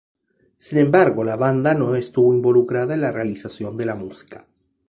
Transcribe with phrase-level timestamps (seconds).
[0.57, 4.47] Sin embargo, la banda no estuvo involucrada en la realización de la música.